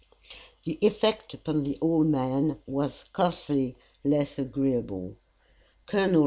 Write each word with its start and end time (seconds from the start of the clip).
The 0.63 0.79
effect 0.81 1.35
upon 1.35 1.61
the 1.61 1.77
old 1.79 2.07
man 2.07 2.57
was 2.65 2.95
scarcely 2.95 3.75
less 4.03 4.39
agreeable. 4.39 5.15
Col. 5.85 6.15